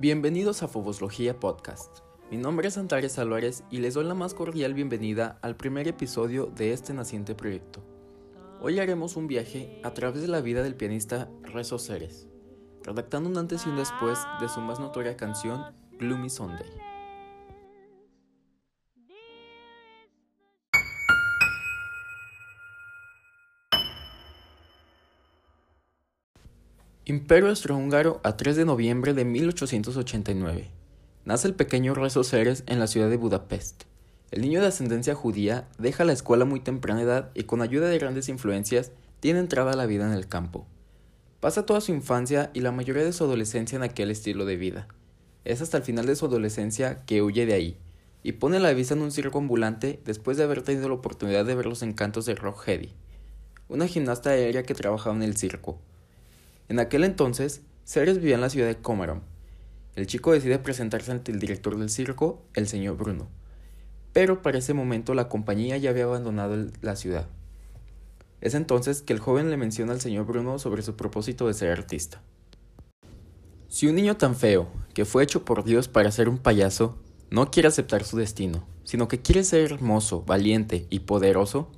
[0.00, 2.04] Bienvenidos a Foboslogía Podcast.
[2.30, 6.46] Mi nombre es Antares Álvarez y les doy la más cordial bienvenida al primer episodio
[6.46, 7.82] de este naciente proyecto.
[8.60, 12.28] Hoy haremos un viaje a través de la vida del pianista Rezo Ceres,
[12.84, 15.64] redactando un antes y un después de su más notoria canción
[15.98, 16.70] Gloomy Sunday.
[27.10, 30.68] Imperio Austrohúngaro a 3 de noviembre de 1889.
[31.24, 33.84] Nace el pequeño Rezo Ceres en la ciudad de Budapest.
[34.30, 37.98] El niño de ascendencia judía deja la escuela muy temprana edad y con ayuda de
[37.98, 40.66] grandes influencias tiene entrada a la vida en el campo.
[41.40, 44.86] Pasa toda su infancia y la mayoría de su adolescencia en aquel estilo de vida.
[45.46, 47.78] Es hasta el final de su adolescencia que huye de ahí
[48.22, 51.54] y pone la vista en un circo ambulante después de haber tenido la oportunidad de
[51.54, 52.92] ver los encantos de Rock Hedy,
[53.70, 55.78] una gimnasta aérea que trabajaba en el circo.
[56.68, 59.20] En aquel entonces, Ceres vivía en la ciudad de Comarom.
[59.96, 63.28] El chico decide presentarse ante el director del circo, el señor Bruno.
[64.12, 67.26] Pero para ese momento la compañía ya había abandonado la ciudad.
[68.42, 71.70] Es entonces que el joven le menciona al señor Bruno sobre su propósito de ser
[71.70, 72.20] artista.
[73.68, 76.98] Si un niño tan feo, que fue hecho por Dios para ser un payaso,
[77.30, 81.70] no quiere aceptar su destino, sino que quiere ser hermoso, valiente y poderoso,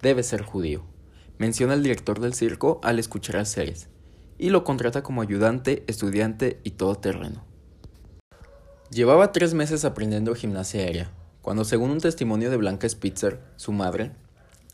[0.00, 0.82] debe ser judío,
[1.38, 3.91] menciona el director del circo al escuchar a Ceres
[4.42, 7.44] y lo contrata como ayudante, estudiante y todoterreno.
[8.90, 11.12] Llevaba tres meses aprendiendo gimnasia aérea,
[11.42, 14.10] cuando según un testimonio de Blanca Spitzer, su madre,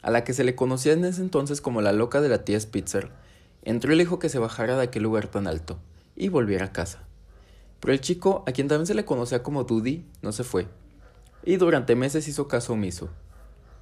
[0.00, 2.58] a la que se le conocía en ese entonces como la loca de la tía
[2.58, 3.10] Spitzer,
[3.60, 5.78] entró y le dijo que se bajara de aquel lugar tan alto
[6.16, 7.02] y volviera a casa.
[7.78, 10.66] Pero el chico, a quien también se le conocía como Dudy, no se fue,
[11.44, 13.10] y durante meses hizo caso omiso.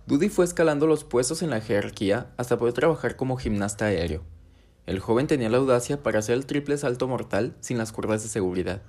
[0.09, 4.25] Dudy fue escalando los puestos en la jerarquía hasta poder trabajar como gimnasta aéreo.
[4.87, 8.29] El joven tenía la audacia para hacer el triple salto mortal sin las cuerdas de
[8.29, 8.83] seguridad.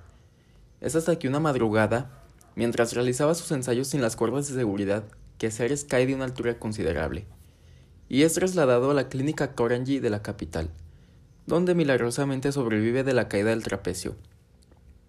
[0.80, 2.22] Es hasta que una madrugada,
[2.54, 5.02] mientras realizaba sus ensayos sin las cuerdas de seguridad,
[5.38, 7.26] que Ceres cae de una altura considerable,
[8.08, 10.70] y es trasladado a la clínica Corangi de la capital,
[11.46, 14.14] donde milagrosamente sobrevive de la caída del trapecio.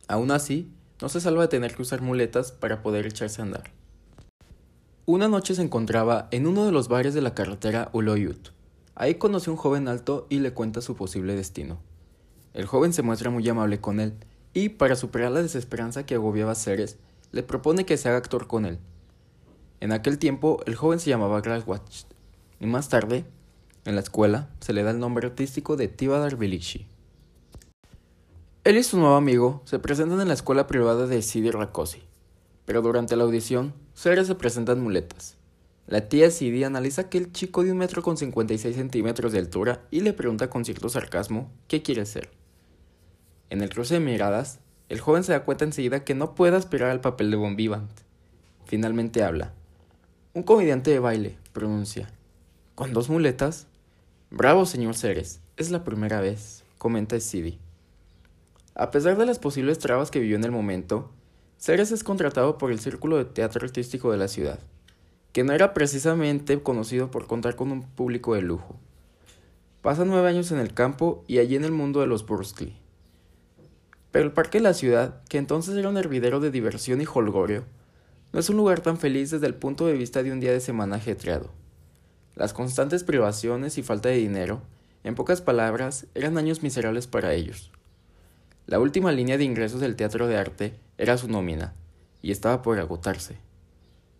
[0.08, 0.72] Aún así,
[1.02, 3.72] no se salva de tener que usar muletas para poder echarse a andar.
[5.06, 8.50] Una noche se encontraba en uno de los bares de la carretera Uloyut,
[9.00, 11.80] Ahí conoce a un joven alto y le cuenta su posible destino.
[12.54, 14.14] El joven se muestra muy amable con él
[14.54, 16.98] y, para superar la desesperanza que agobiaba a Ceres,
[17.32, 18.78] le propone que se haga actor con él.
[19.80, 22.04] En aquel tiempo, el joven se llamaba Graswatch,
[22.60, 23.24] y más tarde,
[23.86, 26.86] en la escuela, se le da el nombre artístico de Tivadar Bilici.
[28.66, 32.04] Él y su nuevo amigo se presentan en la escuela privada de Sidi Rakosi,
[32.66, 35.39] pero durante la audición, Ceres se presenta en muletas.
[35.90, 40.02] La tía Sidi analiza aquel chico de un metro con 56 centímetros de altura y
[40.02, 42.30] le pregunta con cierto sarcasmo qué quiere ser.
[43.50, 46.92] En el cruce de miradas, el joven se da cuenta enseguida que no puede aspirar
[46.92, 47.90] al papel de Bon Vivant.
[48.66, 49.52] Finalmente habla.
[50.36, 52.12] Un comediante de baile, pronuncia.
[52.76, 53.66] ¿Con dos muletas?
[54.30, 55.42] Bravo, señor Ceres.
[55.58, 57.58] Es la primera vez, comenta Sidi.
[58.76, 61.10] A pesar de las posibles trabas que vivió en el momento,
[61.58, 64.60] Ceres es contratado por el Círculo de Teatro Artístico de la ciudad
[65.32, 68.76] que no era precisamente conocido por contar con un público de lujo.
[69.82, 72.76] Pasa nueve años en el campo y allí en el mundo de los Bursley.
[74.12, 77.64] Pero el parque de la ciudad, que entonces era un hervidero de diversión y holgorio,
[78.34, 80.60] no es un lugar tan feliz desde el punto de vista de un día de
[80.60, 81.52] semana ajetreado.
[82.36, 84.62] Las constantes privaciones y falta de dinero,
[85.04, 87.72] en pocas palabras, eran años miserables para ellos.
[88.66, 91.74] La última línea de ingresos del teatro de arte era su nómina,
[92.22, 93.38] y estaba por agotarse.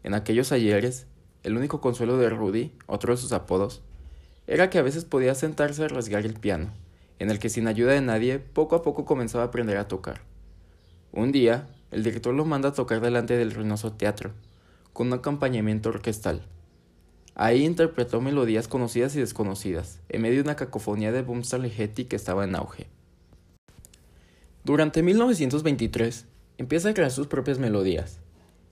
[0.10, 1.06] En aquellos ayeres,
[1.44, 3.84] el único consuelo de Rudy, otro de sus apodos,
[4.48, 6.72] era que a veces podía sentarse a rasgar el piano,
[7.20, 10.22] en el que sin ayuda de nadie poco a poco comenzaba a aprender a tocar.
[11.12, 14.32] Un día, el director lo manda a tocar delante del ruinoso teatro,
[14.94, 16.42] con un acompañamiento orquestal.
[17.36, 22.46] Ahí interpretó melodías conocidas y desconocidas, en medio de una cacofonía de Bumstal-Ligeti que estaba
[22.46, 22.88] en auge.
[24.64, 26.26] Durante 1923,
[26.58, 28.22] empieza a crear sus propias melodías,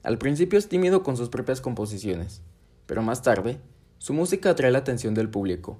[0.07, 2.41] al principio es tímido con sus propias composiciones,
[2.85, 3.59] pero más tarde,
[3.97, 5.79] su música atrae la atención del público.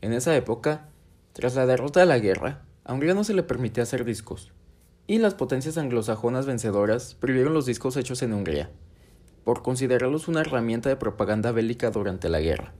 [0.00, 0.88] En esa época,
[1.34, 4.54] tras la derrota de la guerra, a Hungría no se le permitía hacer discos,
[5.06, 8.70] y las potencias anglosajonas vencedoras prohibieron los discos hechos en Hungría,
[9.44, 12.72] por considerarlos una herramienta de propaganda bélica durante la guerra.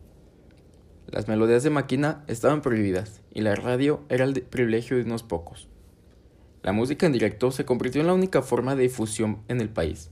[1.09, 5.69] Las melodías de máquina estaban prohibidas, y la radio era el privilegio de unos pocos.
[6.63, 10.11] La música en directo se convirtió en la única forma de difusión en el país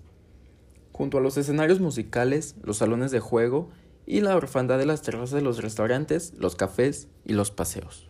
[0.95, 3.69] junto a los escenarios musicales, los salones de juego
[4.07, 8.09] y la orfandad de las terrazas de los restaurantes, los cafés y los paseos.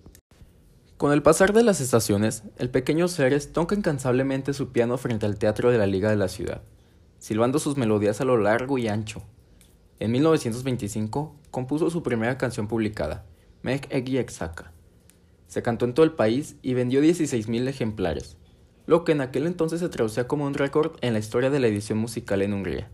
[0.98, 5.38] Con el pasar de las estaciones, el pequeño Ceres toca incansablemente su piano frente al
[5.38, 6.60] teatro de la Liga de la Ciudad,
[7.18, 9.22] silbando sus melodías a lo largo y ancho.
[9.98, 13.24] En 1925 compuso su primera canción publicada,
[13.62, 14.72] Meg Egi Exaka.
[15.46, 18.36] Se cantó en todo el país y vendió 16.000 ejemplares,
[18.86, 21.68] lo que en aquel entonces se traducía como un récord en la historia de la
[21.68, 22.90] edición musical en Hungría.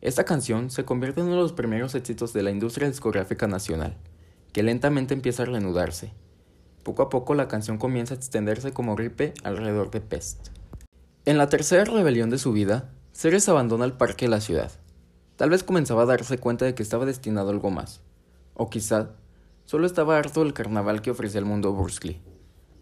[0.00, 3.96] Esta canción se convierte en uno de los primeros éxitos de la industria discográfica nacional,
[4.52, 6.12] que lentamente empieza a reanudarse
[6.82, 10.48] poco a poco la canción comienza a extenderse como gripe alrededor de Pest.
[11.24, 14.72] En la tercera rebelión de su vida, Ceres abandona el parque de la ciudad.
[15.36, 18.00] Tal vez comenzaba a darse cuenta de que estaba destinado a algo más.
[18.54, 19.10] O quizá
[19.64, 22.20] solo estaba harto del carnaval que ofrecía el mundo Bursley.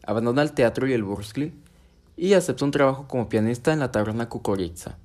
[0.06, 1.52] Abandona el teatro y el Bursley
[2.20, 4.98] y acepta un trabajo como pianista en la taberna Kukoritsa.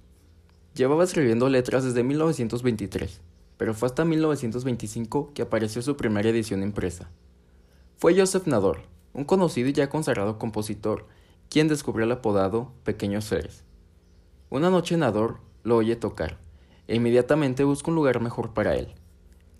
[0.73, 3.21] Llevaba escribiendo letras desde 1923,
[3.55, 7.09] pero fue hasta 1925 que apareció su primera edición impresa.
[7.95, 8.81] Fue Joseph Nador,
[9.13, 11.07] un conocido y ya consagrado compositor,
[11.49, 13.63] quien descubrió el apodado Pequeño Ceres.
[14.49, 16.37] Una noche Nador lo oye tocar,
[16.89, 18.93] e inmediatamente busca un lugar mejor para él.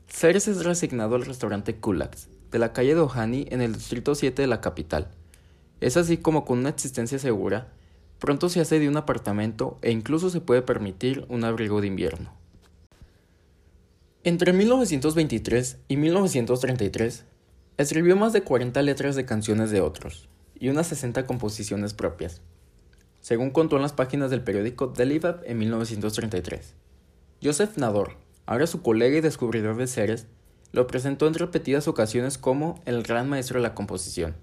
[0.07, 4.41] Ceres es resignado al restaurante Kulaks, de la calle de Ohani en el distrito 7
[4.41, 5.07] de la capital.
[5.81, 7.73] Es así como con una existencia segura,
[8.19, 12.31] pronto se hace de un apartamento e incluso se puede permitir un abrigo de invierno.
[14.23, 17.25] Entre 1923 y 1933,
[17.77, 22.39] Escribió más de 40 letras de canciones de otros y unas 60 composiciones propias,
[23.19, 25.03] según contó en las páginas del periódico The
[25.43, 26.73] en 1933.
[27.43, 30.27] Joseph Nador, ahora su colega y descubridor de seres,
[30.71, 34.35] lo presentó en repetidas ocasiones como el gran maestro de la composición.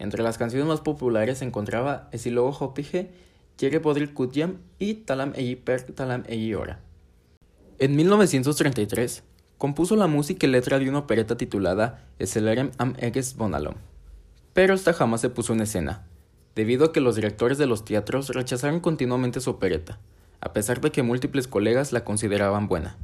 [0.00, 3.10] Entre las canciones más populares se encontraba Esilogo Hopige,
[3.58, 6.80] Yere Podril Kutyam y Talam Eyi Per Talam Eyi Ora.
[7.78, 9.22] En 1933,
[9.58, 13.74] compuso la música y letra de una opereta titulada Escelerem am Eges Bonalom.
[14.54, 16.06] Pero esta jamás se puso en escena,
[16.54, 19.98] debido a que los directores de los teatros rechazaron continuamente su opereta,
[20.40, 22.96] a pesar de que múltiples colegas la consideraban buena.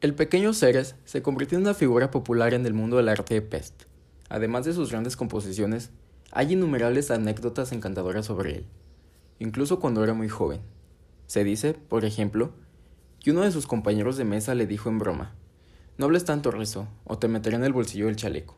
[0.00, 3.42] El pequeño Ceres se convirtió en una figura popular en el mundo del arte de
[3.42, 3.85] Pest.
[4.28, 5.90] Además de sus grandes composiciones,
[6.32, 8.66] hay innumerables anécdotas encantadoras sobre él,
[9.38, 10.60] incluso cuando era muy joven.
[11.26, 12.52] Se dice, por ejemplo,
[13.24, 15.34] y uno de sus compañeros de mesa le dijo en broma,
[15.98, 18.56] no hables tanto rezo, o te meteré en el bolsillo del chaleco.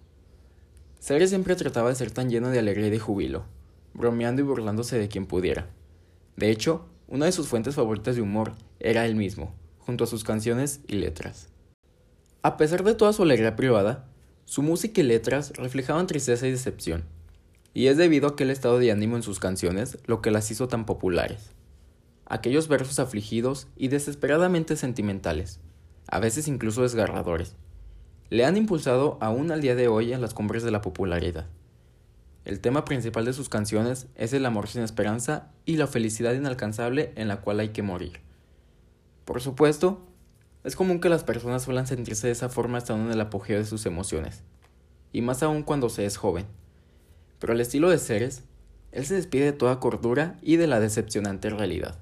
[0.99, 3.45] Ceres siempre trataba de ser tan lleno de alegría y de júbilo,
[3.95, 5.71] bromeando y burlándose de quien pudiera.
[6.37, 10.25] De hecho, una de sus fuentes favoritas de humor era él mismo, junto a sus
[10.25, 11.49] canciones y letras.
[12.43, 14.08] A pesar de toda su alegría privada,
[14.49, 17.05] su música y letras reflejaban tristeza y decepción,
[17.75, 20.69] y es debido a aquel estado de ánimo en sus canciones lo que las hizo
[20.69, 21.51] tan populares
[22.29, 25.61] aquellos versos afligidos y desesperadamente sentimentales,
[26.07, 27.57] a veces incluso desgarradores,
[28.31, 31.47] le han impulsado aún al día de hoy en las cumbres de la popularidad.
[32.45, 37.13] El tema principal de sus canciones es el amor sin esperanza y la felicidad inalcanzable
[37.17, 38.21] en la cual hay que morir.
[39.25, 40.07] Por supuesto,
[40.65, 43.65] es común que las personas suelan sentirse de esa forma estando en el apogeo de
[43.65, 44.43] sus emociones,
[45.13, 46.47] y más aún cuando se es joven.
[47.39, 48.43] Pero al estilo de Ceres,
[48.93, 51.99] él se despide de toda cordura y de la decepcionante realidad.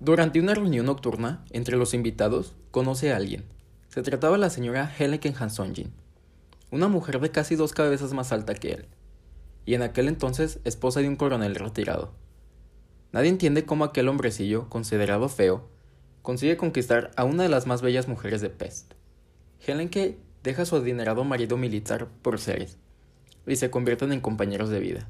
[0.00, 3.44] Durante una reunión nocturna, entre los invitados, conoce a alguien.
[3.88, 5.92] Se trataba de la señora Helen Hansonjin,
[6.70, 8.86] una mujer de casi dos cabezas más alta que él,
[9.66, 12.12] y en aquel entonces esposa de un coronel retirado.
[13.12, 15.68] Nadie entiende cómo aquel hombrecillo, considerado feo,
[16.22, 18.94] consigue conquistar a una de las más bellas mujeres de Pest.
[19.90, 22.78] que deja a su adinerado marido militar por seres,
[23.46, 25.08] y se convierten en compañeros de vida.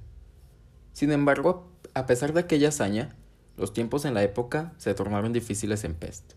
[0.92, 3.16] Sin embargo, a pesar de aquella hazaña,
[3.56, 6.32] los tiempos en la época se tornaron difíciles en Pest,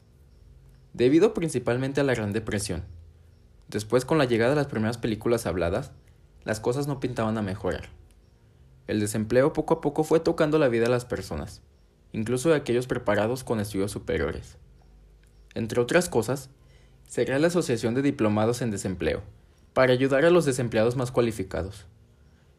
[0.94, 2.84] debido principalmente a la Gran Depresión.
[3.70, 5.92] Después, con la llegada de las primeras películas habladas,
[6.44, 7.89] las cosas no pintaban a mejorar.
[8.88, 11.62] El desempleo poco a poco fue tocando la vida de las personas,
[12.12, 14.58] incluso de aquellos preparados con estudios superiores.
[15.56, 16.50] Entre otras cosas,
[17.08, 19.22] se crea la Asociación de Diplomados en Desempleo,
[19.74, 21.86] para ayudar a los desempleados más cualificados.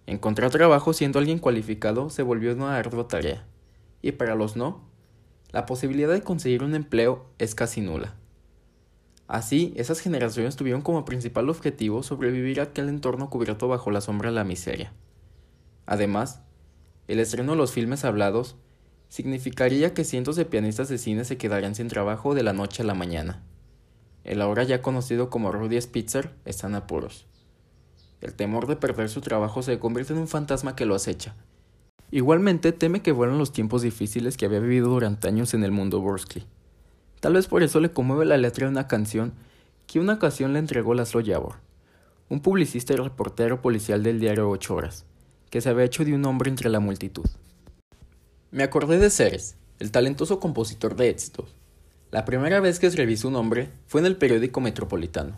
[0.07, 3.47] Encontrar trabajo siendo alguien cualificado se volvió una ardua tarea
[4.05, 4.83] y para los no,
[5.51, 8.17] la posibilidad de conseguir un empleo es casi nula.
[9.27, 14.29] Así, esas generaciones tuvieron como principal objetivo sobrevivir a aquel entorno cubierto bajo la sombra
[14.29, 14.93] de la miseria.
[15.87, 16.43] Además,
[17.09, 18.57] el estreno de los filmes hablados
[19.14, 22.85] significaría que cientos de pianistas de cine se quedarían sin trabajo de la noche a
[22.85, 23.44] la mañana.
[24.25, 27.25] El ahora ya conocido como Rudy Spitzer está en apuros.
[28.21, 31.37] El temor de perder su trabajo se convierte en un fantasma que lo acecha
[32.11, 36.00] Igualmente teme que vuelan los tiempos difíciles que había vivido durante años en el mundo
[36.00, 36.44] Borsley.
[37.21, 39.33] Tal vez por eso le conmueve la letra de una canción
[39.87, 41.61] que una ocasión le entregó Laszlo Yavor,
[42.28, 45.06] un publicista y reportero policial del diario Ocho Horas,
[45.50, 47.26] que se había hecho de un hombre entre la multitud.
[48.54, 51.56] Me acordé de Ceres, el talentoso compositor de éxitos.
[52.12, 55.37] La primera vez que escribí su nombre fue en el periódico Metropolitano,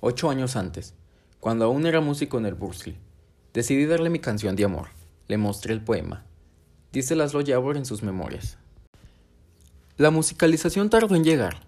[0.00, 0.92] ocho años antes,
[1.40, 2.98] cuando aún era músico en el Bursley.
[3.54, 4.88] Decidí darle mi canción de amor.
[5.28, 6.26] Le mostré el poema.
[6.92, 8.58] Dice Laszlo Yavor en sus memorias.
[9.96, 11.62] La musicalización tardó en llegar.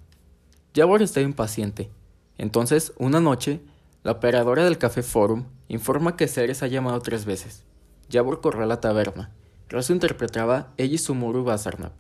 [0.75, 1.89] Yavor estaba impaciente.
[2.37, 3.63] Entonces, una noche,
[4.03, 7.65] la operadora del Café Forum informa que Ceres ha llamado tres veces.
[8.11, 9.33] Yavor corrió a la taberna.
[9.71, 11.93] Razo interpretaba Eji Sumuru Basarnap,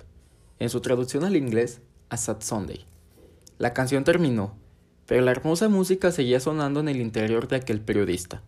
[0.58, 2.84] en su traducción al inglés, A Sad Sunday.
[3.58, 4.56] La canción terminó,
[5.06, 8.42] pero la hermosa música seguía sonando en el interior de aquel periodista.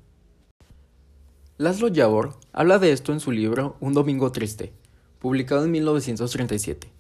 [1.57, 4.73] Laszlo Yavor habla de esto en su libro Un Domingo Triste,
[5.21, 6.91] publicado en 1937.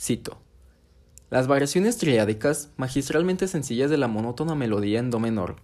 [0.00, 0.38] Cito.
[1.28, 5.56] Las variaciones triádicas, magistralmente sencillas de la monótona melodía en do menor,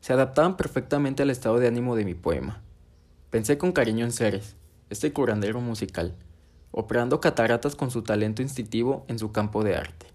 [0.00, 2.62] se adaptaban perfectamente al estado de ánimo de mi poema.
[3.30, 4.54] Pensé con cariño en Ceres,
[4.90, 6.14] este curandero musical,
[6.72, 10.06] operando cataratas con su talento instintivo en su campo de arte.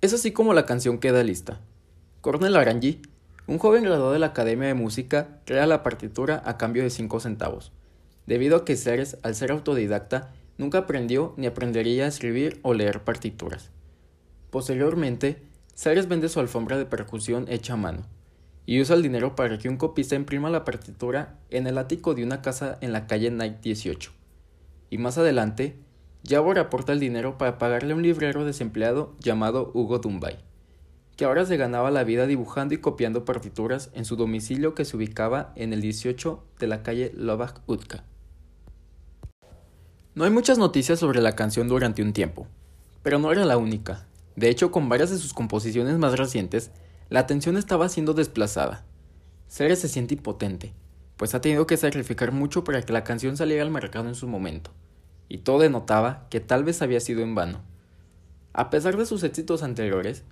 [0.00, 1.60] Es así como la canción queda lista.
[2.20, 3.00] Cornel Arangi,
[3.46, 7.20] un joven graduado de la Academia de Música, crea la partitura a cambio de 5
[7.20, 7.72] centavos,
[8.26, 13.02] debido a que Ceres, al ser autodidacta, nunca aprendió ni aprendería a escribir o leer
[13.02, 13.70] partituras.
[14.50, 15.42] Posteriormente,
[15.74, 18.04] Ceres vende su alfombra de percusión hecha a mano,
[18.66, 22.24] y usa el dinero para que un copista imprima la partitura en el ático de
[22.24, 24.10] una casa en la calle Night 18.
[24.90, 25.76] Y más adelante,
[26.22, 30.38] Yavor aporta el dinero para pagarle a un librero desempleado llamado Hugo Dumbay,
[31.16, 34.96] que ahora se ganaba la vida dibujando y copiando partituras en su domicilio que se
[34.96, 38.04] ubicaba en el 18 de la calle Lovak Utka.
[40.14, 42.46] No hay muchas noticias sobre la canción durante un tiempo,
[43.02, 44.06] pero no era la única.
[44.36, 46.70] De hecho, con varias de sus composiciones más recientes,
[47.10, 48.84] la atención estaba siendo desplazada.
[49.48, 50.72] Ceres se siente impotente,
[51.16, 54.26] pues ha tenido que sacrificar mucho para que la canción saliera al mercado en su
[54.26, 54.70] momento,
[55.28, 57.60] y todo denotaba que tal vez había sido en vano.
[58.52, 60.22] A pesar de sus éxitos anteriores,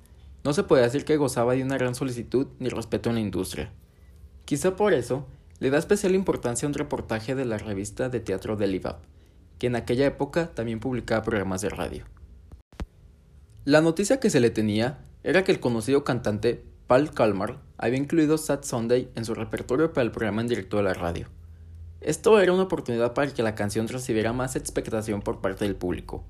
[0.44, 3.70] no se puede decir que gozaba de una gran solicitud ni respeto en la industria.
[4.44, 5.26] Quizá por eso
[5.60, 8.96] le da especial importancia a un reportaje de la revista de teatro de Livab,
[9.58, 12.04] que en aquella época también publicaba programas de radio.
[13.64, 18.38] La noticia que se le tenía era que el conocido cantante Paul Kalmar había incluido
[18.38, 21.28] Sad Sunday en su repertorio para el programa en directo de la radio.
[22.00, 26.24] Esto era una oportunidad para que la canción recibiera más expectación por parte del público.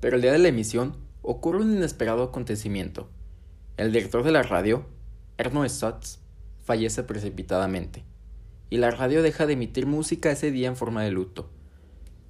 [0.00, 3.08] Pero el día de la emisión ocurre un inesperado acontecimiento.
[3.76, 4.84] El director de la radio,
[5.38, 6.18] Erno Satz,
[6.62, 8.04] fallece precipitadamente,
[8.68, 11.48] y la radio deja de emitir música ese día en forma de luto.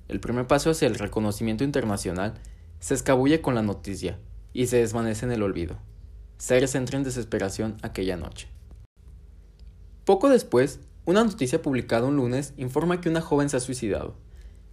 [0.08, 2.34] El primer paso hacia el reconocimiento internacional
[2.78, 4.18] se escabulle con la noticia,
[4.52, 5.78] y se desvanece en el olvido.
[6.38, 8.48] Ceres entra en desesperación aquella noche.
[10.04, 14.16] Poco después, una noticia publicada un lunes informa que una joven se ha suicidado.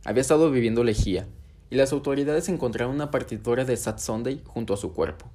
[0.05, 1.27] Había estado viviendo lejía,
[1.69, 5.29] y las autoridades encontraron una partitura de Sad Sunday junto a su cuerpo.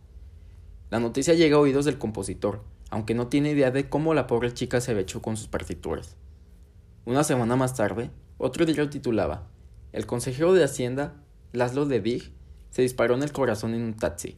[0.90, 4.52] La noticia llega a oídos del compositor, aunque no tiene idea de cómo la pobre
[4.52, 6.16] chica se hecho con sus partituras.
[7.04, 9.48] Una semana más tarde, otro diario titulaba
[9.92, 11.14] El consejero de Hacienda,
[11.52, 12.32] Laszlo de Dig,
[12.74, 14.36] se disparó en el corazón en un taxi.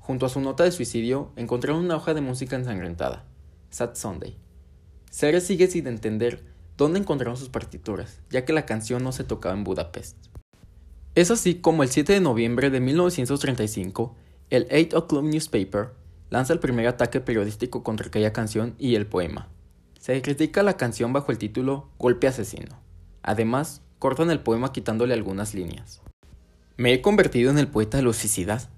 [0.00, 3.24] Junto a su nota de suicidio encontraron una hoja de música ensangrentada,
[3.70, 4.36] Sad Sunday.
[5.08, 6.42] Ceres sigue sin entender
[6.76, 10.16] dónde encontraron sus partituras, ya que la canción no se tocaba en Budapest.
[11.14, 14.16] Es así como el 7 de noviembre de 1935,
[14.50, 15.90] el 8 O'Clock Newspaper
[16.28, 19.48] lanza el primer ataque periodístico contra aquella canción y el poema.
[20.00, 22.80] Se critica la canción bajo el título Golpe asesino.
[23.22, 26.02] Además, cortan el poema quitándole algunas líneas.
[26.78, 28.68] Me he convertido en el poeta de los suicidas.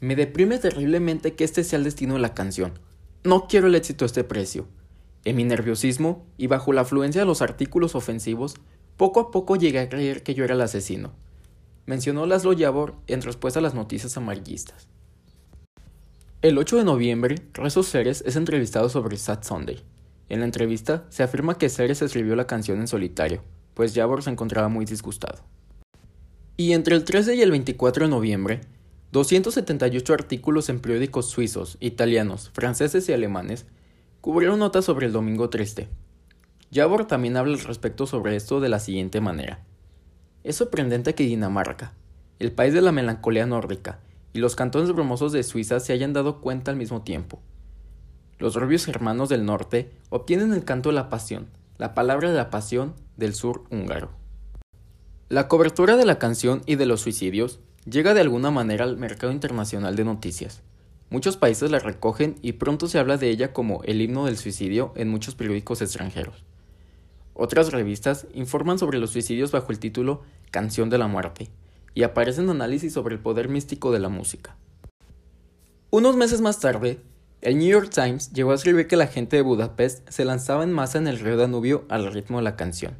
[0.00, 2.80] Me deprime terriblemente que este sea el destino de la canción.
[3.22, 4.66] No quiero el éxito a este precio.
[5.24, 8.56] En mi nerviosismo y bajo la afluencia de los artículos ofensivos,
[8.96, 11.12] poco a poco llegué a creer que yo era el asesino.
[11.86, 14.88] Mencionó Laszlo Yavor en respuesta a las noticias amarillistas.
[16.42, 19.80] El 8 de noviembre, Rezo Ceres es entrevistado sobre Sad Sunday.
[20.28, 23.42] En la entrevista se afirma que Ceres escribió la canción en solitario,
[23.74, 25.44] pues Yavor se encontraba muy disgustado.
[26.56, 28.60] Y entre el 13 y el 24 de noviembre,
[29.10, 33.66] 278 artículos en periódicos suizos, italianos, franceses y alemanes
[34.20, 35.88] cubrieron notas sobre el Domingo Triste.
[36.72, 39.64] Javor también habla al respecto sobre esto de la siguiente manera.
[40.44, 41.92] Es sorprendente que Dinamarca,
[42.38, 43.98] el país de la melancolía nórdica,
[44.32, 47.40] y los cantones brumosos de Suiza se hayan dado cuenta al mismo tiempo.
[48.38, 52.50] Los rubios germanos del norte obtienen el canto de la pasión, la palabra de la
[52.50, 54.23] pasión del sur húngaro.
[55.30, 57.58] La cobertura de la canción y de los suicidios
[57.90, 60.60] llega de alguna manera al mercado internacional de noticias.
[61.08, 64.92] Muchos países la recogen y pronto se habla de ella como el himno del suicidio
[64.96, 66.44] en muchos periódicos extranjeros.
[67.32, 71.48] Otras revistas informan sobre los suicidios bajo el título Canción de la Muerte
[71.94, 74.56] y aparecen análisis sobre el poder místico de la música.
[75.88, 77.00] Unos meses más tarde,
[77.40, 80.72] el New York Times llegó a escribir que la gente de Budapest se lanzaba en
[80.72, 82.98] masa en el río Danubio al ritmo de la canción.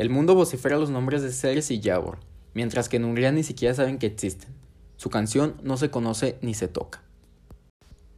[0.00, 2.20] El mundo vocifera los nombres de Ceres y Yavor,
[2.54, 4.48] mientras que en Hungría ni siquiera saben que existen.
[4.96, 7.02] Su canción no se conoce ni se toca.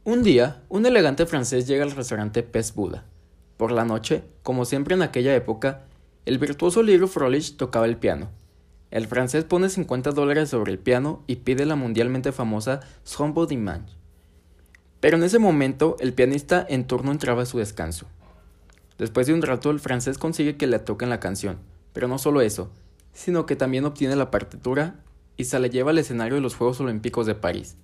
[0.05, 3.03] Un día, un elegante francés llega al restaurante Pez Buda,
[3.57, 5.81] por la noche, como siempre en aquella época,
[6.25, 8.29] el virtuoso Liro Frolich tocaba el piano.
[8.89, 13.93] El francés pone 50 dólares sobre el piano y pide la mundialmente famosa Sombo Dimanche.
[15.01, 18.05] Pero en ese momento, el pianista en turno entraba a su descanso.
[18.97, 21.57] Después de un rato, el francés consigue que le toquen la canción,
[21.93, 22.69] pero no solo eso,
[23.13, 24.99] sino que también obtiene la partitura
[25.37, 27.77] y se la lleva al escenario de los Juegos Olímpicos de París,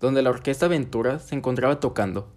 [0.00, 2.28] donde la Orquesta Ventura se encontraba tocando,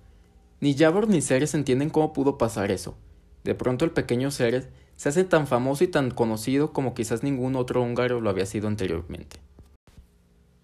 [0.59, 2.95] ni Javor ni Ceres entienden cómo pudo pasar eso.
[3.43, 7.55] De pronto el pequeño Ceres se hace tan famoso y tan conocido como quizás ningún
[7.55, 9.41] otro húngaro lo había sido anteriormente.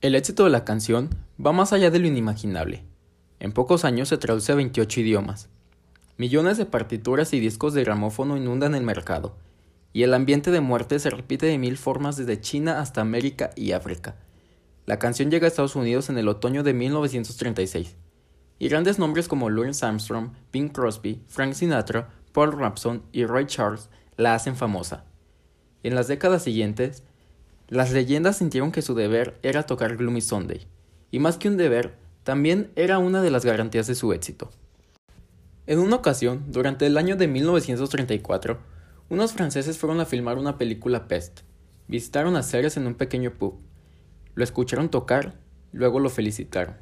[0.02, 1.10] El éxito de la canción
[1.46, 2.84] va más allá de lo inimaginable.
[3.42, 5.50] En pocos años se traduce a 28 idiomas.
[6.18, 9.36] Millones de partituras y discos de gramófono inundan el mercado,
[9.94, 13.72] y el ambiente de muerte se repite de mil formas desde China hasta América y
[13.72, 14.16] África.
[14.86, 17.96] La canción llega a Estados Unidos en el otoño de 1936
[18.60, 23.90] y grandes nombres como Lawrence Armstrong, Bing Crosby, Frank Sinatra, Paul Rapson y Roy Charles
[24.18, 25.06] la hacen famosa.
[25.82, 27.04] En las décadas siguientes,
[27.68, 30.68] las leyendas sintieron que su deber era tocar Gloomy Sunday,
[31.12, 34.52] y más que un deber, también era una de las garantías de su éxito.
[35.68, 38.60] En una ocasión, durante el año de 1934,
[39.10, 41.42] unos franceses fueron a filmar una película Pest.
[41.88, 43.60] Visitaron a Ceres en un pequeño pub.
[44.36, 45.40] Lo escucharon tocar,
[45.72, 46.76] luego lo felicitaron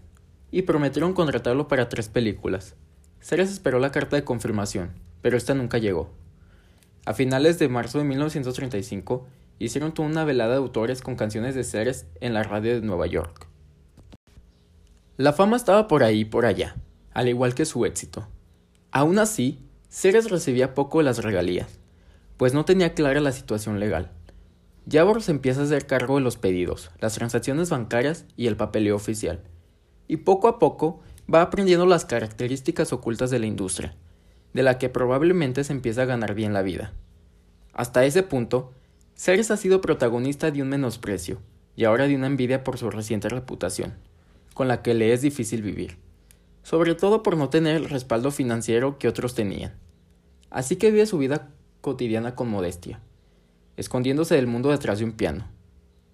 [0.52, 2.76] y prometieron contratarlo para tres películas.
[3.20, 4.92] Ceres esperó la carta de confirmación,
[5.22, 6.10] pero esta nunca llegó.
[7.06, 9.26] A finales de marzo de 1935,
[9.60, 13.08] hicieron toda una velada de autores con canciones de Ceres en la radio de Nueva
[13.08, 13.48] York.
[15.16, 16.76] La fama estaba por ahí y por allá,
[17.14, 18.28] al igual que su éxito.
[18.92, 19.60] Aún así,
[19.90, 21.80] Ceres recibía poco de las regalías,
[22.38, 24.12] pues no tenía clara la situación legal.
[24.90, 28.96] Javor se empieza a hacer cargo de los pedidos, las transacciones bancarias y el papeleo
[28.96, 29.42] oficial
[30.08, 31.02] y poco a poco
[31.34, 33.96] va aprendiendo las características ocultas de la industria,
[34.54, 36.94] de la que probablemente se empieza a ganar bien la vida.
[37.74, 38.72] Hasta ese punto,
[39.16, 41.40] Ceres ha sido protagonista de un menosprecio
[41.76, 43.96] y ahora de una envidia por su reciente reputación,
[44.54, 45.98] con la que le es difícil vivir,
[46.64, 49.74] sobre todo por no tener el respaldo financiero que otros tenían.
[50.50, 51.50] Así que vive su vida
[51.82, 53.00] cotidiana con modestia,
[53.76, 55.48] escondiéndose del mundo detrás de un piano.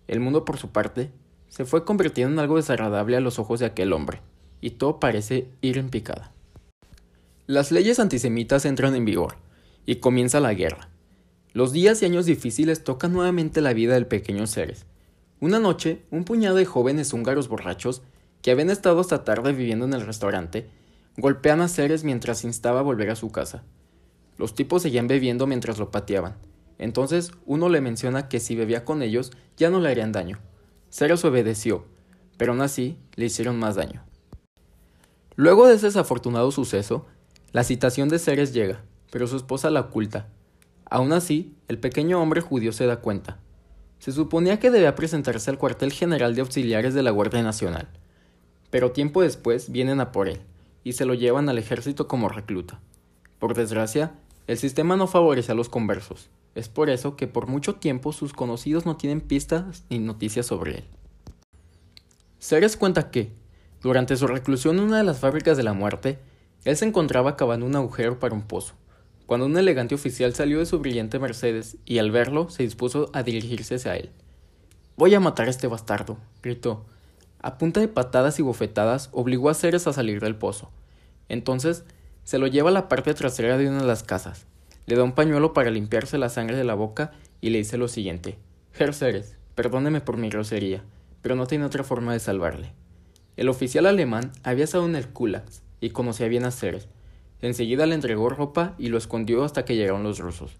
[0.07, 1.11] El mundo, por su parte,
[1.47, 4.21] se fue convirtiendo en algo desagradable a los ojos de aquel hombre,
[4.61, 6.31] y todo parece ir en picada.
[7.47, 9.35] Las leyes antisemitas entran en vigor,
[9.85, 10.89] y comienza la guerra.
[11.53, 14.85] Los días y años difíciles tocan nuevamente la vida del pequeño Ceres.
[15.39, 18.01] Una noche, un puñado de jóvenes húngaros borrachos,
[18.41, 20.67] que habían estado hasta tarde viviendo en el restaurante,
[21.17, 23.63] golpean a Ceres mientras instaba a volver a su casa.
[24.37, 26.35] Los tipos seguían bebiendo mientras lo pateaban.
[26.77, 30.39] Entonces uno le menciona que si bebía con ellos ya no le harían daño,
[30.89, 31.85] Ceres obedeció,
[32.37, 34.03] pero aún así le hicieron más daño.
[35.35, 37.05] Luego de ese desafortunado suceso,
[37.51, 40.27] la citación de Ceres llega, pero su esposa la oculta.
[40.85, 43.39] Aún así, el pequeño hombre judío se da cuenta.
[43.97, 47.87] Se suponía que debía presentarse al cuartel general de auxiliares de la Guardia Nacional,
[48.69, 50.41] pero tiempo después vienen a por él
[50.83, 52.79] y se lo llevan al ejército como recluta.
[53.39, 54.13] Por desgracia,
[54.47, 58.33] el sistema no favorece a los conversos, es por eso que por mucho tiempo sus
[58.33, 60.83] conocidos no tienen pistas ni noticias sobre él.
[62.39, 63.31] Ceres cuenta que,
[63.81, 66.19] durante su reclusión en una de las fábricas de la muerte,
[66.65, 68.73] él se encontraba cavando un agujero para un pozo,
[69.25, 73.23] cuando un elegante oficial salió de su brillante Mercedes y al verlo se dispuso a
[73.23, 74.09] dirigirse hacia él.
[74.95, 76.85] Voy a matar a este bastardo, gritó.
[77.41, 80.69] A punta de patadas y bofetadas obligó a Ceres a salir del pozo.
[81.29, 81.83] Entonces
[82.23, 84.45] se lo lleva a la parte trasera de una de las casas,
[84.85, 87.87] le da un pañuelo para limpiarse la sangre de la boca y le dice lo
[87.87, 88.37] siguiente:
[88.77, 90.83] Herr Ceres, perdóneme por mi grosería,
[91.21, 92.73] pero no tiene otra forma de salvarle.
[93.37, 96.87] El oficial alemán había estado en el Kulaks y conocía bien a Ceres.
[97.41, 100.51] Enseguida le entregó ropa y lo escondió hasta que llegaron los rusos.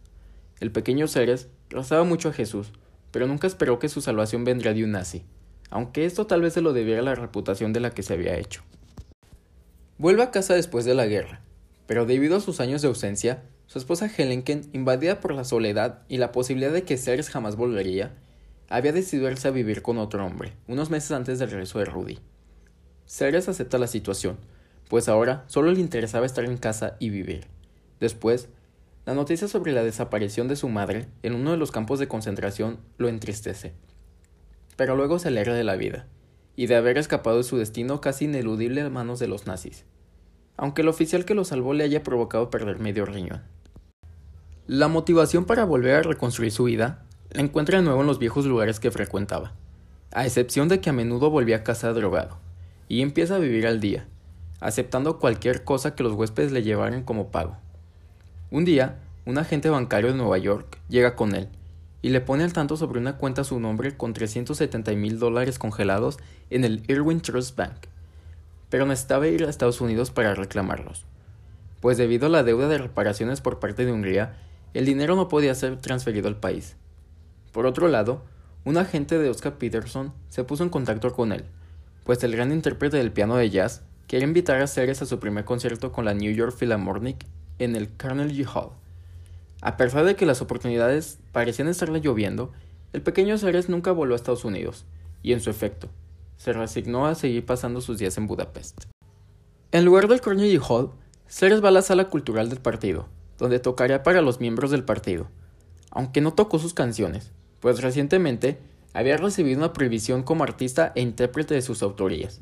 [0.60, 2.72] El pequeño Ceres rezaba mucho a Jesús,
[3.12, 5.24] pero nunca esperó que su salvación vendría de un nazi,
[5.70, 8.38] aunque esto tal vez se lo debiera a la reputación de la que se había
[8.38, 8.64] hecho.
[9.98, 11.42] Vuelve a casa después de la guerra,
[11.88, 16.18] pero debido a sus años de ausencia, su esposa Helenken, invadida por la soledad y
[16.18, 18.14] la posibilidad de que Ceres jamás volvería,
[18.70, 22.20] había decidido irse a vivir con otro hombre, unos meses antes del regreso de Rudy.
[23.06, 24.38] Ceres acepta la situación,
[24.90, 27.48] pues ahora solo le interesaba estar en casa y vivir.
[28.00, 28.50] Después,
[29.06, 32.80] la noticia sobre la desaparición de su madre en uno de los campos de concentración
[32.98, 33.74] lo entristece.
[34.78, 36.08] Pero luego se alegra de la vida,
[36.56, 39.86] y de haber escapado de su destino casi ineludible a manos de los nazis,
[40.58, 43.42] aunque el oficial que lo salvó le haya provocado perder medio riñón.
[44.68, 48.46] La motivación para volver a reconstruir su vida la encuentra de nuevo en los viejos
[48.46, 49.54] lugares que frecuentaba,
[50.12, 52.38] a excepción de que a menudo volvía a casa drogado,
[52.88, 54.08] y empieza a vivir al día,
[54.60, 57.58] aceptando cualquier cosa que los huéspedes le llevaran como pago.
[58.52, 61.50] Un día, un agente bancario de Nueva York llega con él
[62.02, 65.58] y le pone al tanto sobre una cuenta a su nombre con 370 mil dólares
[65.58, 67.88] congelados en el Irwin Trust Bank,
[68.74, 71.06] pero necesitaba ir a Estados Unidos para reclamarlos,
[71.80, 74.36] pues debido a la deuda de reparaciones por parte de Hungría,
[74.74, 76.76] el dinero no podía ser transferido al país.
[77.52, 78.24] Por otro lado,
[78.66, 81.46] un agente de Oscar Peterson se puso en contacto con él,
[82.04, 85.46] pues el gran intérprete del piano de jazz quería invitar a Ceres a su primer
[85.46, 87.28] concierto con la New York Philharmonic
[87.60, 88.72] en el Carnegie Hall.
[89.62, 92.52] A pesar de que las oportunidades parecían estarle lloviendo,
[92.92, 94.86] el pequeño Ceres nunca voló a Estados Unidos,
[95.22, 95.90] y en su efecto,
[96.44, 98.84] se resignó a seguir pasando sus días en Budapest.
[99.72, 100.92] En lugar del Carnegie Hall,
[101.26, 105.30] Ceres va a la sala cultural del partido, donde tocaría para los miembros del partido,
[105.90, 108.60] aunque no tocó sus canciones, pues recientemente
[108.94, 112.42] había recibido una prohibición como artista e intérprete de sus autorías.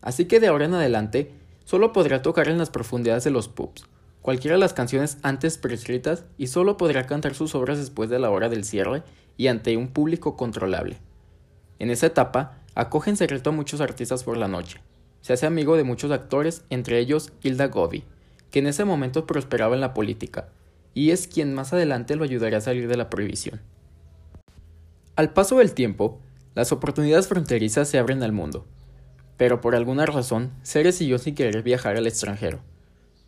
[0.00, 1.30] Así que de ahora en adelante
[1.66, 3.84] solo podrá tocar en las profundidades de los pubs,
[4.22, 8.30] cualquiera de las canciones antes prescritas y solo podrá cantar sus obras después de la
[8.30, 9.02] hora del cierre
[9.36, 10.96] y ante un público controlable.
[11.78, 14.80] En esa etapa, acoge en secreto a muchos artistas por la noche.
[15.20, 18.04] Se hace amigo de muchos actores, entre ellos Hilda Gobi,
[18.50, 20.48] que en ese momento prosperaba en la política,
[20.92, 23.60] y es quien más adelante lo ayudará a salir de la prohibición.
[25.16, 26.20] Al paso del tiempo,
[26.54, 28.66] las oportunidades fronterizas se abren al mundo,
[29.36, 32.60] pero por alguna razón, Ceres siguió sin querer viajar al extranjero.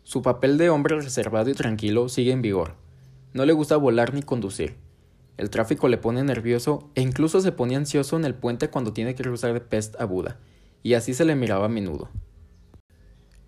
[0.03, 2.75] Su papel de hombre reservado y tranquilo sigue en vigor.
[3.33, 4.77] No le gusta volar ni conducir.
[5.37, 9.13] El tráfico le pone nervioso e incluso se pone ansioso en el puente cuando tiene
[9.13, 10.39] que cruzar de Pest a Buda,
[10.81, 12.09] y así se le miraba a menudo.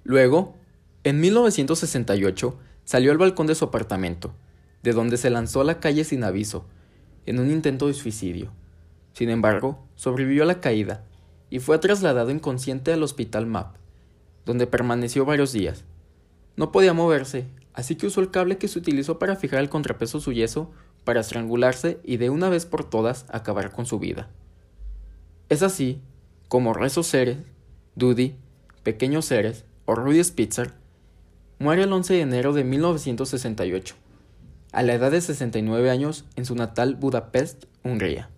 [0.03, 0.55] Luego,
[1.03, 4.33] en 1968, salió al balcón de su apartamento,
[4.83, 6.65] de donde se lanzó a la calle sin aviso,
[7.25, 8.51] en un intento de suicidio.
[9.13, 11.03] Sin embargo, sobrevivió a la caída
[11.49, 13.75] y fue trasladado inconsciente al hospital MAP,
[14.45, 15.83] donde permaneció varios días.
[16.55, 20.19] No podía moverse, así que usó el cable que se utilizó para fijar el contrapeso
[20.19, 20.71] su yeso
[21.03, 24.29] para estrangularse y de una vez por todas acabar con su vida.
[25.49, 26.01] Es así
[26.47, 27.37] como Rezo Ceres,
[27.95, 28.35] Dudy,
[28.83, 30.73] Pequeño Ceres o Rudy Spitzer
[31.59, 33.95] muere el 11 de enero de 1968,
[34.71, 38.29] a la edad de 69 años en su natal Budapest, Hungría.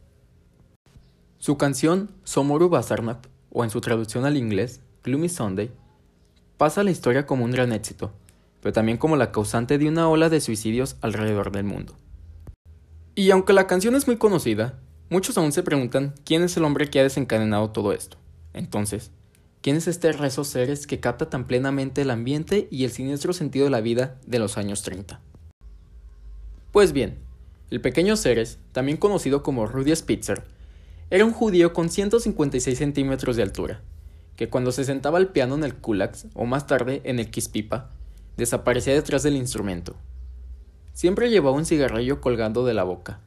[1.37, 5.71] Su canción Somoru Basarnap, o en su traducción al inglés, Gloomy Sunday,
[6.57, 8.11] pasa a la historia como un gran éxito,
[8.61, 11.95] pero también como la causante de una ola de suicidios alrededor del mundo.
[13.13, 16.89] Y aunque la canción es muy conocida, muchos aún se preguntan quién es el hombre
[16.89, 18.17] que ha desencadenado todo esto.
[18.53, 19.11] Entonces,
[19.61, 23.65] ¿quién es este rezo Ceres que capta tan plenamente el ambiente y el siniestro sentido
[23.65, 25.19] de la vida de los años 30?
[26.71, 27.19] Pues bien,
[27.69, 30.45] el pequeño Ceres, también conocido como Rudy Spitzer,
[31.09, 33.81] era un judío con 156 centímetros de altura,
[34.37, 37.89] que cuando se sentaba al piano en el kulaks o más tarde en el kispipa,
[38.37, 39.97] desaparecía detrás del instrumento.
[40.93, 43.19] Siempre llevaba un cigarrillo colgando de la boca,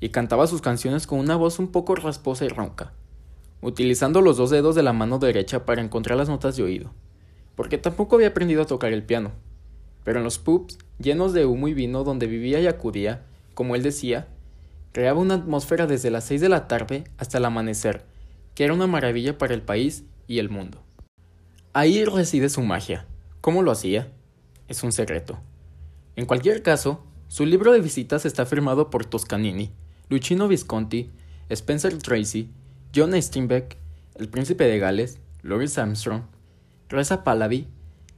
[0.00, 2.92] y cantaba sus canciones con una voz un poco rasposa y ronca,
[3.60, 6.92] utilizando los dos dedos de la mano derecha para encontrar las notas de oído,
[7.54, 9.32] porque tampoco había aprendido a tocar el piano.
[10.04, 13.22] Pero en los pubs, llenos de humo y vino donde vivía y acudía,
[13.54, 14.28] como él decía,
[14.92, 18.04] creaba una atmósfera desde las 6 de la tarde hasta el amanecer,
[18.54, 20.82] que era una maravilla para el país y el mundo.
[21.72, 23.06] Ahí reside su magia.
[23.40, 24.10] ¿Cómo lo hacía?
[24.68, 25.38] Es un secreto.
[26.18, 29.70] En cualquier caso, su libro de visitas está firmado por Toscanini,
[30.08, 31.12] Luchino Visconti,
[31.48, 32.50] Spencer Tracy,
[32.92, 33.76] John Steinbeck,
[34.16, 36.22] el príncipe de Gales, Loris Armstrong,
[36.88, 37.68] Reza Pahlavi,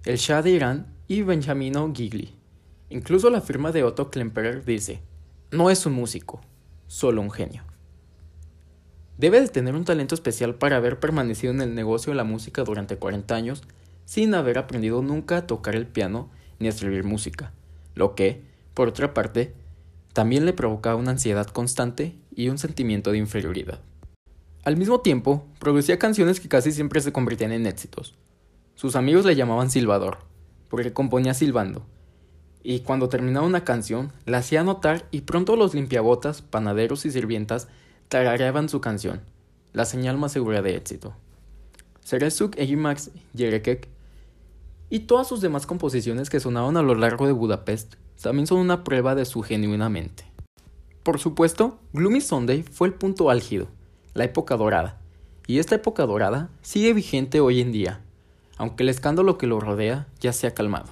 [0.06, 2.34] el Shah de Irán y Benjamino Gigli.
[2.88, 5.02] Incluso la firma de Otto Klemperer dice,
[5.50, 6.40] no es un músico,
[6.86, 7.64] solo un genio.
[9.18, 12.64] Debe de tener un talento especial para haber permanecido en el negocio de la música
[12.64, 13.62] durante 40 años
[14.06, 17.52] sin haber aprendido nunca a tocar el piano ni a escribir música,
[17.94, 18.42] lo que,
[18.74, 19.54] por otra parte,
[20.12, 23.80] también le provocaba una ansiedad constante y un sentimiento de inferioridad.
[24.64, 28.16] Al mismo tiempo, producía canciones que casi siempre se convertían en éxitos.
[28.74, 30.18] Sus amigos le llamaban silbador,
[30.68, 31.86] porque componía silbando,
[32.62, 37.68] y cuando terminaba una canción, la hacía notar y pronto los limpiabotas, panaderos y sirvientas
[38.08, 39.20] tarareaban su canción,
[39.72, 41.14] la señal más segura de éxito.
[42.04, 43.88] Serezuk Egimax Yerekek
[44.90, 48.84] y todas sus demás composiciones que sonaron a lo largo de Budapest también son una
[48.84, 50.24] prueba de su genuina mente.
[51.02, 53.68] Por supuesto, Gloomy Sunday fue el punto álgido,
[54.12, 55.00] la época dorada,
[55.46, 58.00] y esta época dorada sigue vigente hoy en día,
[58.58, 60.90] aunque el escándalo que lo rodea ya se ha calmado.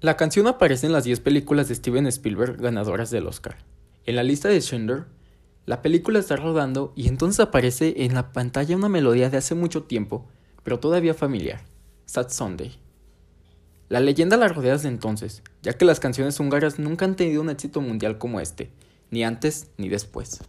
[0.00, 3.58] La canción aparece en las 10 películas de Steven Spielberg ganadoras del Oscar.
[4.04, 5.04] En la lista de Schindler,
[5.64, 9.84] la película está rodando y entonces aparece en la pantalla una melodía de hace mucho
[9.84, 10.26] tiempo,
[10.62, 11.62] pero todavía familiar,
[12.06, 12.76] Sad Sunday.
[13.88, 17.50] La leyenda la rodea desde entonces, ya que las canciones húngaras nunca han tenido un
[17.50, 18.70] éxito mundial como este,
[19.10, 20.40] ni antes ni después.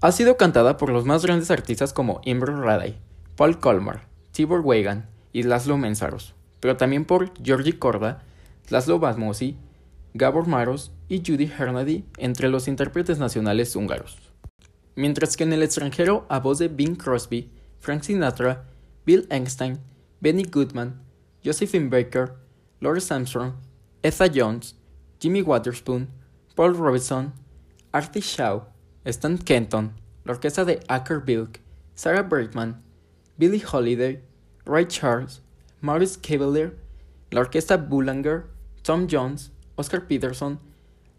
[0.00, 2.98] Ha sido cantada por los más grandes artistas como Imre Radai,
[3.36, 8.22] Paul Kolmar, Tibor Wegan y Laszlo Mensaros, pero también por Georgi Korda,
[8.68, 9.56] Laszlo Basmosi,
[10.14, 14.18] Gabor Maros y Judy Hernady entre los intérpretes nacionales húngaros
[14.96, 18.64] mientras que en el extranjero a voz de Bing Crosby, Frank Sinatra,
[19.04, 19.78] Bill Engstein,
[20.20, 21.00] Benny Goodman,
[21.42, 22.36] Josephine Baker,
[22.80, 23.54] Lawrence Armstrong,
[24.02, 24.74] Etha Jones,
[25.20, 26.08] Jimmy Waterspoon,
[26.54, 27.32] Paul Robinson,
[27.92, 28.62] Artie Shaw,
[29.04, 29.92] Stan Kenton,
[30.24, 31.60] la orquesta de Acker Bilk,
[31.94, 32.82] Sarah Bergman,
[33.38, 34.20] Billie Holiday,
[34.64, 35.40] Ray Charles,
[35.80, 36.72] Maurice Cavalier,
[37.30, 38.46] la orquesta Boulanger,
[38.82, 40.58] Tom Jones, Oscar Peterson,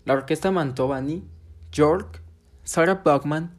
[0.05, 1.23] la orquesta Mantovani,
[1.71, 2.21] York,
[2.63, 3.51] Sarah Bachman,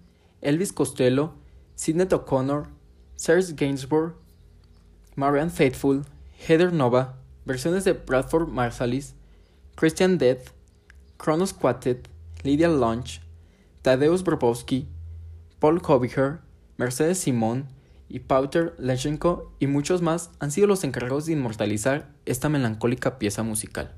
[0.42, 1.34] Elvis Costello,
[1.76, 2.68] Sidney O'Connor,
[3.16, 4.14] Serge Gainsbourg,
[5.18, 6.04] Marianne Faithfull,
[6.46, 9.16] Heather Nova, versiones de Bradford Marsalis,
[9.74, 10.52] Christian Death,
[11.16, 12.08] Kronos Quartet,
[12.44, 13.20] Lydia Lunch,
[13.82, 14.86] Tadeusz Brobowski,
[15.58, 16.38] Paul Kobiher,
[16.76, 17.66] Mercedes Simón
[18.08, 23.42] y Pauter Leschenko y muchos más han sido los encargados de inmortalizar esta melancólica pieza
[23.42, 23.92] musical.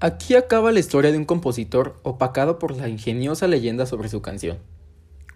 [0.00, 4.58] Aquí acaba la historia de un compositor opacado por la ingeniosa leyenda sobre su canción.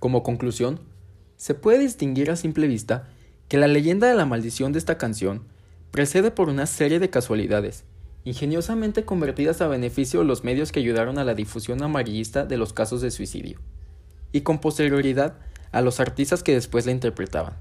[0.00, 0.80] Como conclusión,
[1.36, 3.08] se puede distinguir a simple vista
[3.48, 5.42] que la leyenda de la maldición de esta canción
[5.90, 7.85] precede por una serie de casualidades,
[8.24, 12.72] ingeniosamente convertidas a beneficio de los medios que ayudaron a la difusión amarillista de los
[12.72, 13.61] casos de suicidio,
[14.32, 15.35] y con posterioridad
[15.70, 17.54] a los artistas que después la interpretaban.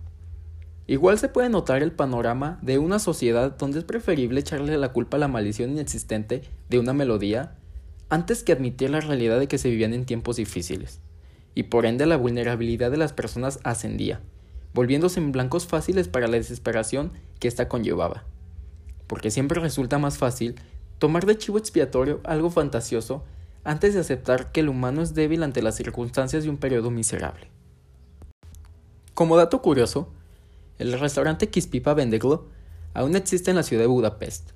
[0.88, 5.18] Igual se puede notar el panorama de una sociedad donde es preferible echarle la culpa
[5.18, 7.56] a la maldición inexistente de una melodía
[8.10, 11.00] antes que admitir la realidad de que se vivían en tiempos difíciles
[11.56, 14.22] y por ende la vulnerabilidad de las personas ascendía,
[14.76, 18.26] volviéndose en blancos fáciles para la desesperación que ésta conllevaba.
[19.08, 20.56] Porque siempre resulta más fácil
[21.00, 23.24] tomar de chivo expiatorio algo fantasioso
[23.64, 27.48] antes de aceptar que el humano es débil ante las circunstancias de un periodo miserable.
[29.14, 30.12] Como dato curioso,
[30.78, 32.50] el restaurante Kispipa Vendeglo
[32.94, 34.52] aún existe en la ciudad de Budapest.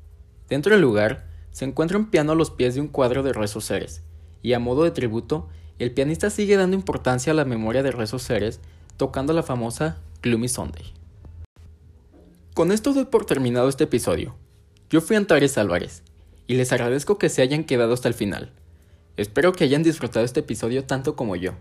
[0.50, 3.62] Dentro del lugar se encuentra un piano a los pies de un cuadro de Rezo
[3.62, 4.04] Ceres,
[4.42, 8.24] y a modo de tributo el pianista sigue dando importancia a la memoria de rezos
[8.24, 8.60] seres,
[8.98, 10.84] tocando la famosa Gloomy Sunday.
[12.54, 14.36] Con esto doy por terminado este episodio.
[14.90, 16.04] Yo fui Antares Álvarez,
[16.46, 18.52] y les agradezco que se hayan quedado hasta el final.
[19.16, 21.54] Espero que hayan disfrutado este episodio tanto como yo.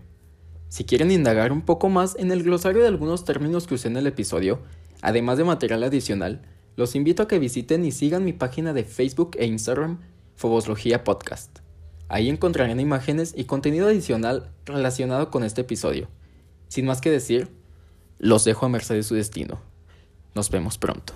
[0.67, 3.95] Si quieren indagar un poco más en el glosario de algunos términos que usé en
[3.95, 4.59] el episodio,
[5.01, 6.41] además de material adicional,
[6.75, 9.99] los invito a que visiten y sigan mi página de Facebook e Instagram,
[10.35, 11.59] Foboslogía Podcast.
[12.09, 16.09] Ahí encontrarán imágenes y contenido adicional relacionado con este episodio.
[16.67, 17.58] Sin más que decir,
[18.19, 19.59] los dejo a merced de su destino.
[20.35, 21.13] Nos vemos pronto.